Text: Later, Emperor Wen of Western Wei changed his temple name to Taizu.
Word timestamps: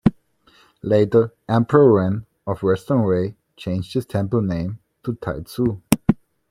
Later, 0.81 1.31
Emperor 1.47 1.93
Wen 1.93 2.25
of 2.47 2.63
Western 2.63 3.03
Wei 3.03 3.35
changed 3.55 3.93
his 3.93 4.07
temple 4.07 4.41
name 4.41 4.79
to 5.03 5.13
Taizu. 5.13 5.79